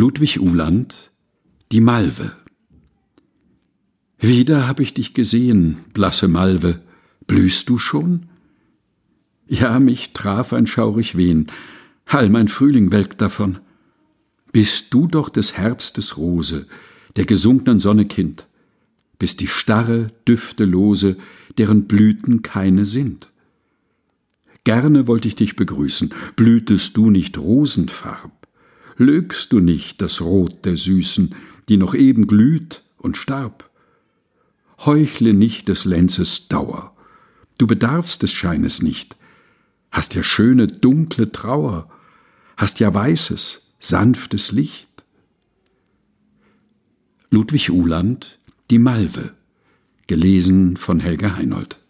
Ludwig 0.00 0.38
Uhland 0.38 1.10
Die 1.72 1.80
Malve 1.80 2.30
Wieder 4.20 4.68
hab 4.68 4.78
ich 4.78 4.94
dich 4.94 5.12
gesehen, 5.12 5.78
blasse 5.92 6.28
Malve, 6.28 6.80
blühst 7.26 7.68
du 7.68 7.78
schon? 7.78 8.28
Ja, 9.48 9.80
mich 9.80 10.12
traf 10.12 10.52
ein 10.52 10.68
schaurig 10.68 11.16
Wehen, 11.16 11.48
Hall 12.06 12.28
mein 12.28 12.46
Frühling 12.46 12.92
welkt 12.92 13.20
davon. 13.20 13.58
Bist 14.52 14.94
du 14.94 15.08
doch 15.08 15.28
des 15.28 15.58
Herbstes 15.58 16.16
Rose, 16.16 16.68
der 17.16 17.26
gesunkenen 17.26 17.80
Sonne 17.80 18.06
Kind, 18.06 18.46
bist 19.18 19.40
die 19.40 19.48
starre, 19.48 20.12
düftelose, 20.28 21.16
deren 21.58 21.88
Blüten 21.88 22.42
keine 22.42 22.84
sind. 22.84 23.32
Gerne 24.62 25.08
wollte 25.08 25.26
ich 25.26 25.34
dich 25.34 25.56
begrüßen, 25.56 26.14
blühtest 26.36 26.96
du 26.96 27.10
nicht 27.10 27.36
rosenfarb, 27.36 28.37
lögst 28.98 29.52
du 29.52 29.60
nicht 29.60 30.02
das 30.02 30.20
Rot 30.20 30.64
der 30.64 30.76
Süßen, 30.76 31.34
die 31.68 31.76
noch 31.76 31.94
eben 31.94 32.26
glüht 32.26 32.82
und 32.98 33.16
starb. 33.16 33.70
Heuchle 34.84 35.32
nicht 35.32 35.68
des 35.68 35.84
Lenzes 35.84 36.48
Dauer, 36.48 36.94
du 37.58 37.66
bedarfst 37.66 38.22
des 38.22 38.32
Scheines 38.32 38.82
nicht, 38.82 39.16
hast 39.90 40.14
ja 40.14 40.22
schöne 40.22 40.66
dunkle 40.66 41.32
Trauer, 41.32 41.90
hast 42.56 42.80
ja 42.80 42.92
weißes, 42.92 43.72
sanftes 43.78 44.52
Licht. 44.52 44.88
Ludwig 47.30 47.70
Uhland 47.70 48.38
Die 48.70 48.78
Malve. 48.78 49.32
Gelesen 50.06 50.76
von 50.76 51.00
Helga 51.00 51.36
Heinold 51.36 51.80